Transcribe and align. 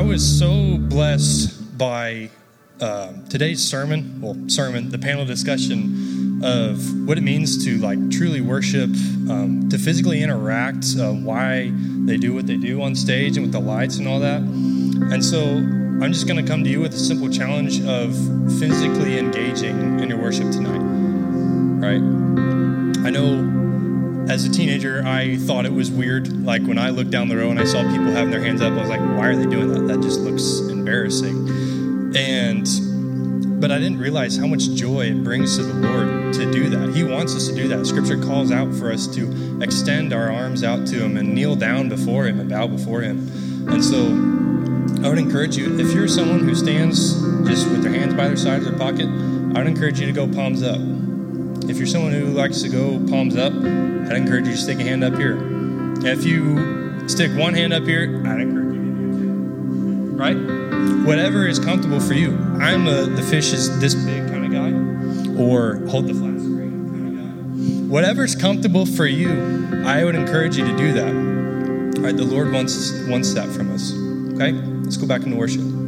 I 0.00 0.02
was 0.02 0.26
so 0.26 0.78
blessed 0.78 1.76
by 1.76 2.30
uh, 2.80 3.12
today's 3.28 3.62
sermon, 3.62 4.22
well, 4.22 4.34
sermon, 4.48 4.88
the 4.88 4.98
panel 4.98 5.26
discussion 5.26 6.40
of 6.42 7.06
what 7.06 7.18
it 7.18 7.20
means 7.20 7.62
to 7.66 7.76
like 7.76 8.10
truly 8.10 8.40
worship, 8.40 8.88
um, 9.28 9.68
to 9.68 9.76
physically 9.76 10.22
interact, 10.22 10.86
uh, 10.98 11.12
why 11.12 11.70
they 12.06 12.16
do 12.16 12.32
what 12.32 12.46
they 12.46 12.56
do 12.56 12.80
on 12.80 12.94
stage 12.94 13.36
and 13.36 13.44
with 13.44 13.52
the 13.52 13.60
lights 13.60 13.98
and 13.98 14.08
all 14.08 14.20
that. 14.20 14.40
And 14.40 15.22
so 15.22 15.42
I'm 15.42 16.14
just 16.14 16.26
going 16.26 16.42
to 16.42 16.50
come 16.50 16.64
to 16.64 16.70
you 16.70 16.80
with 16.80 16.94
a 16.94 16.98
simple 16.98 17.28
challenge 17.28 17.82
of 17.82 18.14
physically 18.58 19.18
engaging 19.18 20.00
in 20.00 20.08
your 20.08 20.18
worship 20.18 20.50
tonight. 20.50 20.80
Right? 21.78 22.00
I 23.06 23.10
know 23.10 23.59
as 24.30 24.44
a 24.44 24.48
teenager, 24.48 25.02
I 25.04 25.36
thought 25.36 25.66
it 25.66 25.72
was 25.72 25.90
weird. 25.90 26.44
Like 26.46 26.62
when 26.62 26.78
I 26.78 26.90
looked 26.90 27.10
down 27.10 27.28
the 27.28 27.36
row 27.36 27.50
and 27.50 27.58
I 27.58 27.64
saw 27.64 27.82
people 27.82 28.12
having 28.12 28.30
their 28.30 28.42
hands 28.42 28.62
up, 28.62 28.72
I 28.72 28.80
was 28.80 28.88
like, 28.88 29.00
why 29.00 29.26
are 29.26 29.36
they 29.36 29.46
doing 29.46 29.72
that? 29.72 29.92
That 29.92 30.00
just 30.02 30.20
looks 30.20 30.60
embarrassing. 30.70 32.14
And, 32.14 33.60
but 33.60 33.72
I 33.72 33.78
didn't 33.78 33.98
realize 33.98 34.36
how 34.36 34.46
much 34.46 34.70
joy 34.70 35.06
it 35.06 35.24
brings 35.24 35.56
to 35.56 35.64
the 35.64 35.74
Lord 35.74 36.32
to 36.34 36.52
do 36.52 36.70
that. 36.70 36.94
He 36.94 37.02
wants 37.02 37.34
us 37.34 37.48
to 37.48 37.54
do 37.56 37.66
that. 37.68 37.84
Scripture 37.86 38.22
calls 38.22 38.52
out 38.52 38.72
for 38.72 38.92
us 38.92 39.08
to 39.16 39.60
extend 39.60 40.12
our 40.12 40.30
arms 40.30 40.62
out 40.62 40.86
to 40.86 41.04
Him 41.04 41.16
and 41.16 41.34
kneel 41.34 41.56
down 41.56 41.88
before 41.88 42.26
Him 42.26 42.38
and 42.38 42.48
bow 42.48 42.68
before 42.68 43.00
Him. 43.00 43.28
And 43.68 43.84
so 43.84 43.98
I 45.04 45.08
would 45.08 45.18
encourage 45.18 45.56
you, 45.56 45.80
if 45.80 45.92
you're 45.92 46.06
someone 46.06 46.38
who 46.38 46.54
stands 46.54 47.20
just 47.48 47.68
with 47.68 47.82
their 47.82 47.92
hands 47.92 48.14
by 48.14 48.28
their 48.28 48.36
side 48.36 48.58
of 48.58 48.64
their 48.64 48.78
pocket, 48.78 49.06
I 49.06 49.58
would 49.58 49.66
encourage 49.66 49.98
you 49.98 50.06
to 50.06 50.12
go 50.12 50.28
palms 50.28 50.62
up. 50.62 50.99
If 51.68 51.78
you're 51.78 51.86
someone 51.86 52.12
who 52.12 52.26
likes 52.26 52.62
to 52.62 52.68
go 52.68 52.98
palms 53.08 53.36
up, 53.36 53.52
I'd 53.52 54.16
encourage 54.16 54.46
you 54.46 54.52
to 54.52 54.58
stick 54.58 54.78
a 54.78 54.82
hand 54.82 55.04
up 55.04 55.14
here. 55.14 55.38
If 56.04 56.24
you 56.24 57.08
stick 57.08 57.30
one 57.38 57.54
hand 57.54 57.72
up 57.72 57.84
here, 57.84 58.22
I'd 58.26 58.40
encourage 58.40 58.74
you 58.74 58.84
to 58.84 58.96
do 58.96 59.12
two. 59.12 60.16
Right? 60.16 61.06
Whatever 61.06 61.46
is 61.46 61.58
comfortable 61.58 62.00
for 62.00 62.14
you. 62.14 62.36
I'm 62.60 62.86
a, 62.86 63.06
the 63.06 63.22
fish 63.22 63.52
is 63.52 63.80
this 63.80 63.94
big 63.94 64.28
kind 64.28 64.44
of 64.44 64.52
guy, 64.52 65.40
or 65.40 65.86
hold 65.86 66.06
the 66.06 66.14
flat 66.14 66.38
screen 66.40 66.88
kind 66.90 67.06
of 67.08 67.14
guy. 67.16 67.92
Whatever's 67.92 68.34
comfortable 68.34 68.86
for 68.86 69.06
you, 69.06 69.30
I 69.84 70.04
would 70.04 70.14
encourage 70.14 70.56
you 70.56 70.66
to 70.66 70.76
do 70.76 70.92
that. 70.94 71.14
All 71.98 72.04
right, 72.04 72.16
the 72.16 72.24
Lord 72.24 72.52
wants 72.52 72.92
wants 73.08 73.34
that 73.34 73.48
from 73.48 73.72
us. 73.72 73.92
Okay, 74.34 74.52
let's 74.52 74.96
go 74.96 75.06
back 75.06 75.22
into 75.22 75.36
worship. 75.36 75.79